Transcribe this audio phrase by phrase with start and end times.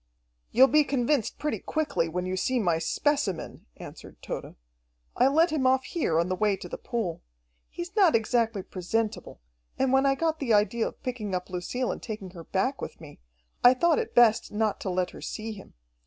[0.49, 4.55] "You'll be convinced pretty quickly, when you see my specimen," answered Tode.
[5.15, 7.21] "I let him off here on the way to the pool.
[7.69, 9.41] He's not exactly presentable,
[9.77, 12.99] and when I got the idea of picking up Lucille and taking her back with
[12.99, 13.19] me,
[13.63, 15.75] I thought it best not to let her see him.